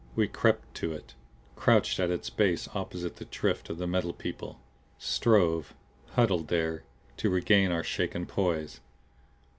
[0.15, 1.13] We crept to it;
[1.55, 4.59] crouched at its base opposite the drift of the Metal People;
[4.97, 5.75] strove,
[6.13, 6.85] huddled there,
[7.17, 8.79] to regain our shaken poise.